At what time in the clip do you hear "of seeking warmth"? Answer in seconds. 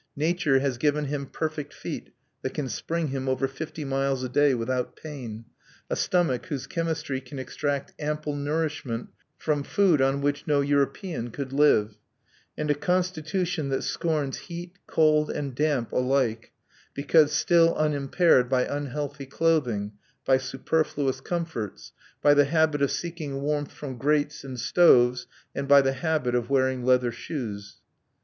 22.81-23.71